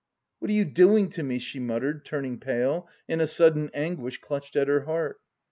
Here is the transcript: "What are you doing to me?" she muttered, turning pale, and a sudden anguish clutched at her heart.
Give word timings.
"What 0.39 0.49
are 0.49 0.53
you 0.55 0.65
doing 0.65 1.09
to 1.09 1.21
me?" 1.21 1.37
she 1.37 1.59
muttered, 1.59 2.05
turning 2.05 2.39
pale, 2.39 2.89
and 3.07 3.21
a 3.21 3.27
sudden 3.27 3.69
anguish 3.75 4.19
clutched 4.19 4.55
at 4.55 4.67
her 4.67 4.85
heart. 4.85 5.19